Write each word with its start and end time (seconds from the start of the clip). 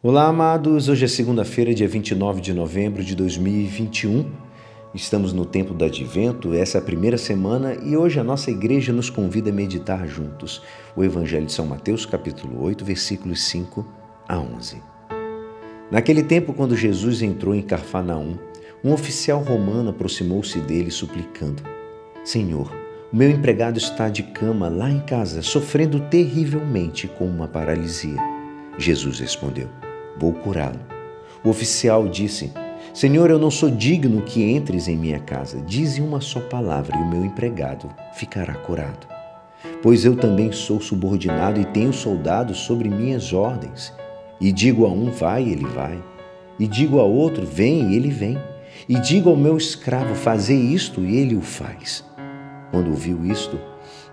Olá, 0.00 0.28
amados. 0.28 0.88
Hoje 0.88 1.06
é 1.06 1.08
segunda-feira, 1.08 1.74
dia 1.74 1.88
29 1.88 2.40
de 2.40 2.54
novembro 2.54 3.02
de 3.02 3.16
2021. 3.16 4.30
Estamos 4.94 5.32
no 5.32 5.44
tempo 5.44 5.74
do 5.74 5.84
advento, 5.84 6.54
essa 6.54 6.78
é 6.78 6.80
a 6.80 6.84
primeira 6.84 7.18
semana 7.18 7.74
e 7.74 7.96
hoje 7.96 8.20
a 8.20 8.22
nossa 8.22 8.48
igreja 8.48 8.92
nos 8.92 9.10
convida 9.10 9.50
a 9.50 9.52
meditar 9.52 10.06
juntos 10.06 10.62
o 10.94 11.02
Evangelho 11.02 11.46
de 11.46 11.52
São 11.52 11.66
Mateus, 11.66 12.06
capítulo 12.06 12.62
8, 12.62 12.84
versículos 12.84 13.42
5 13.48 13.84
a 14.28 14.38
11. 14.38 14.80
Naquele 15.90 16.22
tempo, 16.22 16.54
quando 16.54 16.76
Jesus 16.76 17.20
entrou 17.20 17.52
em 17.52 17.62
Carfanaum, 17.62 18.38
um 18.84 18.92
oficial 18.92 19.42
romano 19.42 19.90
aproximou-se 19.90 20.60
dele 20.60 20.92
suplicando: 20.92 21.60
Senhor, 22.22 22.72
o 23.12 23.16
meu 23.16 23.28
empregado 23.28 23.78
está 23.78 24.08
de 24.08 24.22
cama 24.22 24.68
lá 24.68 24.88
em 24.88 25.00
casa, 25.00 25.42
sofrendo 25.42 25.98
terrivelmente 26.02 27.08
com 27.08 27.26
uma 27.26 27.48
paralisia. 27.48 28.16
Jesus 28.78 29.18
respondeu: 29.18 29.68
vou 30.18 30.32
curá-lo. 30.32 30.80
O 31.44 31.50
oficial 31.50 32.08
disse: 32.08 32.52
Senhor, 32.92 33.30
eu 33.30 33.38
não 33.38 33.50
sou 33.50 33.70
digno 33.70 34.22
que 34.22 34.42
entres 34.42 34.88
em 34.88 34.96
minha 34.96 35.20
casa. 35.20 35.60
Dize 35.60 36.00
uma 36.00 36.20
só 36.20 36.40
palavra 36.40 36.96
e 36.96 37.00
o 37.00 37.08
meu 37.08 37.24
empregado 37.24 37.88
ficará 38.14 38.54
curado. 38.54 39.06
Pois 39.82 40.04
eu 40.04 40.16
também 40.16 40.50
sou 40.52 40.80
subordinado 40.80 41.60
e 41.60 41.64
tenho 41.64 41.92
soldados 41.92 42.58
sobre 42.58 42.88
minhas 42.88 43.32
ordens. 43.32 43.92
E 44.40 44.52
digo 44.52 44.84
a 44.84 44.88
um, 44.88 45.10
vai, 45.10 45.42
ele 45.42 45.66
vai. 45.66 46.02
E 46.58 46.66
digo 46.66 46.98
a 46.98 47.04
outro, 47.04 47.46
vem, 47.46 47.94
ele 47.94 48.10
vem. 48.10 48.36
E 48.88 48.98
digo 49.00 49.30
ao 49.30 49.36
meu 49.36 49.56
escravo, 49.56 50.14
fazer 50.14 50.56
isto, 50.56 51.04
e 51.04 51.16
ele 51.16 51.36
o 51.36 51.40
faz. 51.40 52.04
Quando 52.70 52.90
ouviu 52.90 53.24
isto, 53.24 53.58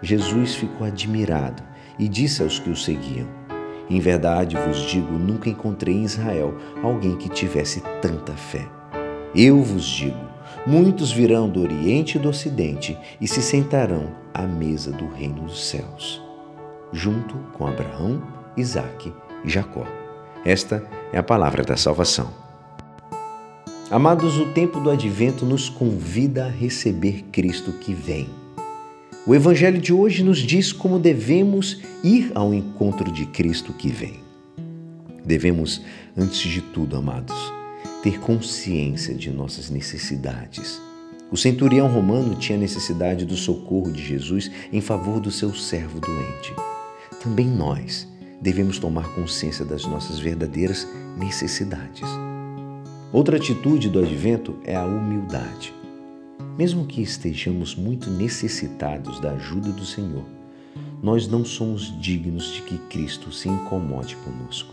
Jesus 0.00 0.54
ficou 0.54 0.86
admirado 0.86 1.62
e 1.98 2.08
disse 2.08 2.42
aos 2.42 2.58
que 2.58 2.70
o 2.70 2.76
seguiam: 2.76 3.26
em 3.88 4.00
verdade 4.00 4.56
vos 4.56 4.78
digo, 4.78 5.12
nunca 5.12 5.48
encontrei 5.48 5.94
em 5.94 6.04
Israel 6.04 6.54
alguém 6.82 7.16
que 7.16 7.28
tivesse 7.28 7.82
tanta 8.00 8.32
fé. 8.32 8.66
Eu 9.34 9.62
vos 9.62 9.84
digo: 9.84 10.18
muitos 10.66 11.10
virão 11.12 11.48
do 11.48 11.62
Oriente 11.62 12.16
e 12.16 12.20
do 12.20 12.28
Ocidente 12.28 12.96
e 13.20 13.26
se 13.26 13.42
sentarão 13.42 14.10
à 14.32 14.42
mesa 14.42 14.90
do 14.92 15.08
reino 15.08 15.42
dos 15.42 15.68
céus, 15.68 16.22
junto 16.92 17.34
com 17.54 17.66
Abraão, 17.66 18.22
Isaque 18.56 19.12
e 19.44 19.48
Jacó. 19.48 19.86
Esta 20.44 20.82
é 21.12 21.18
a 21.18 21.22
palavra 21.22 21.62
da 21.62 21.76
salvação. 21.76 22.42
Amados, 23.90 24.38
o 24.38 24.46
tempo 24.46 24.80
do 24.80 24.90
advento 24.90 25.44
nos 25.44 25.68
convida 25.68 26.46
a 26.46 26.48
receber 26.48 27.24
Cristo 27.30 27.72
que 27.72 27.92
vem. 27.92 28.41
O 29.24 29.36
Evangelho 29.36 29.80
de 29.80 29.92
hoje 29.92 30.24
nos 30.24 30.38
diz 30.38 30.72
como 30.72 30.98
devemos 30.98 31.80
ir 32.02 32.32
ao 32.34 32.52
encontro 32.52 33.12
de 33.12 33.24
Cristo 33.26 33.72
que 33.72 33.88
vem. 33.88 34.18
Devemos, 35.24 35.80
antes 36.16 36.40
de 36.40 36.60
tudo, 36.60 36.96
amados, 36.96 37.36
ter 38.02 38.18
consciência 38.18 39.14
de 39.14 39.30
nossas 39.30 39.70
necessidades. 39.70 40.82
O 41.30 41.36
centurião 41.36 41.86
romano 41.86 42.34
tinha 42.34 42.58
necessidade 42.58 43.24
do 43.24 43.36
socorro 43.36 43.92
de 43.92 44.04
Jesus 44.04 44.50
em 44.72 44.80
favor 44.80 45.20
do 45.20 45.30
seu 45.30 45.54
servo 45.54 46.00
doente. 46.00 46.52
Também 47.22 47.46
nós 47.46 48.08
devemos 48.40 48.80
tomar 48.80 49.14
consciência 49.14 49.64
das 49.64 49.84
nossas 49.84 50.18
verdadeiras 50.18 50.84
necessidades. 51.16 52.08
Outra 53.12 53.36
atitude 53.36 53.88
do 53.88 54.00
advento 54.00 54.56
é 54.64 54.74
a 54.74 54.84
humildade. 54.84 55.72
Mesmo 56.56 56.86
que 56.86 57.00
estejamos 57.00 57.74
muito 57.74 58.10
necessitados 58.10 59.20
da 59.20 59.32
ajuda 59.32 59.70
do 59.70 59.84
Senhor, 59.84 60.24
nós 61.02 61.26
não 61.26 61.44
somos 61.44 61.98
dignos 62.00 62.52
de 62.52 62.62
que 62.62 62.78
Cristo 62.78 63.32
se 63.32 63.48
incomode 63.48 64.16
conosco. 64.16 64.72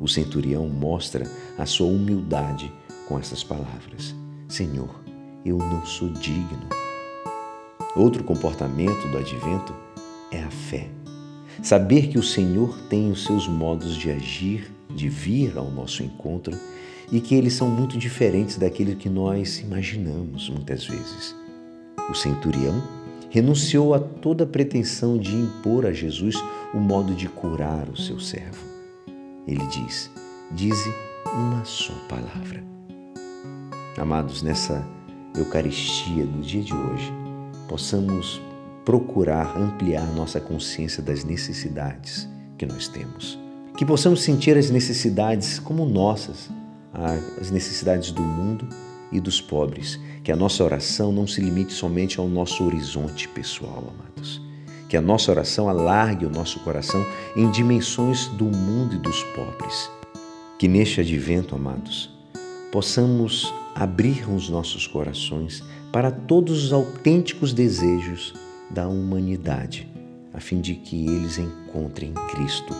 O 0.00 0.08
centurião 0.08 0.68
mostra 0.68 1.30
a 1.58 1.66
sua 1.66 1.86
humildade 1.86 2.72
com 3.06 3.18
essas 3.18 3.44
palavras: 3.44 4.14
Senhor, 4.48 5.02
eu 5.44 5.58
não 5.58 5.84
sou 5.84 6.08
digno. 6.08 6.68
Outro 7.94 8.24
comportamento 8.24 9.06
do 9.08 9.18
advento 9.18 9.74
é 10.30 10.42
a 10.42 10.50
fé. 10.50 10.88
Saber 11.62 12.08
que 12.08 12.18
o 12.18 12.22
Senhor 12.22 12.78
tem 12.88 13.10
os 13.10 13.24
seus 13.24 13.46
modos 13.46 13.94
de 13.96 14.10
agir, 14.10 14.72
de 14.88 15.08
vir 15.08 15.58
ao 15.58 15.70
nosso 15.70 16.02
encontro 16.02 16.58
e 17.12 17.20
que 17.20 17.34
eles 17.34 17.52
são 17.52 17.68
muito 17.68 17.98
diferentes 17.98 18.56
daquilo 18.56 18.96
que 18.96 19.10
nós 19.10 19.60
imaginamos 19.60 20.48
muitas 20.48 20.86
vezes. 20.86 21.36
O 22.10 22.14
centurião 22.14 22.82
renunciou 23.28 23.92
a 23.92 24.00
toda 24.00 24.46
pretensão 24.46 25.18
de 25.18 25.34
impor 25.34 25.84
a 25.84 25.92
Jesus 25.92 26.34
o 26.72 26.78
modo 26.78 27.14
de 27.14 27.28
curar 27.28 27.88
o 27.90 27.96
seu 27.96 28.18
servo. 28.18 28.64
Ele 29.46 29.64
diz: 29.66 30.10
Dize 30.50 30.92
uma 31.34 31.64
só 31.64 31.92
palavra. 32.08 32.64
Amados, 33.98 34.42
nessa 34.42 34.84
Eucaristia 35.36 36.26
do 36.26 36.40
dia 36.40 36.62
de 36.62 36.74
hoje, 36.74 37.12
possamos 37.68 38.40
procurar 38.84 39.56
ampliar 39.56 40.06
nossa 40.14 40.40
consciência 40.40 41.02
das 41.02 41.24
necessidades 41.24 42.28
que 42.56 42.66
nós 42.66 42.88
temos. 42.88 43.38
Que 43.76 43.84
possamos 43.84 44.22
sentir 44.22 44.56
as 44.56 44.70
necessidades 44.70 45.58
como 45.58 45.86
nossas, 45.86 46.50
as 46.92 47.50
necessidades 47.50 48.10
do 48.10 48.22
mundo 48.22 48.68
e 49.10 49.20
dos 49.20 49.40
pobres. 49.40 49.98
Que 50.22 50.32
a 50.32 50.36
nossa 50.36 50.62
oração 50.62 51.12
não 51.12 51.26
se 51.26 51.40
limite 51.40 51.72
somente 51.72 52.18
ao 52.18 52.28
nosso 52.28 52.64
horizonte 52.64 53.28
pessoal, 53.28 53.92
amados. 53.94 54.40
Que 54.88 54.96
a 54.96 55.02
nossa 55.02 55.30
oração 55.30 55.68
alargue 55.68 56.26
o 56.26 56.30
nosso 56.30 56.60
coração 56.60 57.04
em 57.34 57.50
dimensões 57.50 58.26
do 58.28 58.44
mundo 58.44 58.94
e 58.94 58.98
dos 58.98 59.22
pobres. 59.34 59.90
Que 60.58 60.68
neste 60.68 61.00
advento, 61.00 61.54
amados, 61.54 62.10
possamos 62.70 63.52
abrir 63.74 64.28
os 64.30 64.48
nossos 64.48 64.86
corações 64.86 65.62
para 65.90 66.10
todos 66.10 66.64
os 66.64 66.72
autênticos 66.72 67.52
desejos 67.52 68.34
da 68.70 68.88
humanidade, 68.88 69.88
a 70.32 70.40
fim 70.40 70.60
de 70.60 70.74
que 70.74 71.06
eles 71.06 71.38
encontrem 71.38 72.10
em 72.10 72.28
Cristo 72.28 72.74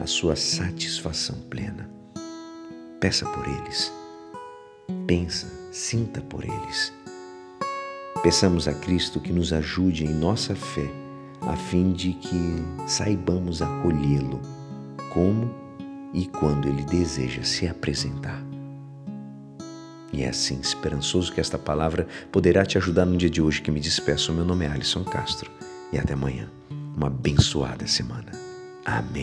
a 0.00 0.06
sua 0.06 0.36
satisfação 0.36 1.36
plena. 1.50 1.88
Peça 3.04 3.26
por 3.26 3.46
eles. 3.46 3.92
Pensa, 5.06 5.46
sinta 5.70 6.22
por 6.22 6.42
eles. 6.42 6.90
Peçamos 8.22 8.66
a 8.66 8.72
Cristo 8.72 9.20
que 9.20 9.30
nos 9.30 9.52
ajude 9.52 10.06
em 10.06 10.08
nossa 10.08 10.56
fé, 10.56 10.90
a 11.42 11.54
fim 11.54 11.92
de 11.92 12.14
que 12.14 12.56
saibamos 12.86 13.60
acolhê-lo 13.60 14.40
como 15.12 15.54
e 16.14 16.26
quando 16.28 16.66
ele 16.66 16.82
deseja 16.82 17.42
se 17.42 17.68
apresentar. 17.68 18.42
E 20.10 20.22
é 20.22 20.30
assim, 20.30 20.58
esperançoso 20.58 21.30
que 21.30 21.42
esta 21.42 21.58
palavra 21.58 22.08
poderá 22.32 22.64
te 22.64 22.78
ajudar 22.78 23.04
no 23.04 23.18
dia 23.18 23.28
de 23.28 23.42
hoje 23.42 23.60
que 23.60 23.70
me 23.70 23.80
despeço. 23.80 24.32
Meu 24.32 24.46
nome 24.46 24.64
é 24.64 24.68
Alisson 24.70 25.04
Castro 25.04 25.50
e 25.92 25.98
até 25.98 26.14
amanhã. 26.14 26.48
Uma 26.96 27.08
abençoada 27.08 27.86
semana. 27.86 28.32
Amém. 28.82 29.22